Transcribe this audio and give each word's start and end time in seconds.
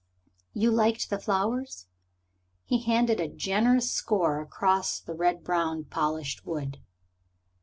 "You 0.53 0.71
liked 0.71 1.11
the 1.11 1.19
flowers?" 1.19 1.85
He 2.65 2.81
handed 2.81 3.19
a 3.19 3.27
generous 3.27 3.91
score 3.91 4.41
across 4.41 4.99
the 4.99 5.13
red 5.13 5.43
brown 5.43 5.83
polished 5.83 6.43
wood. 6.43 6.79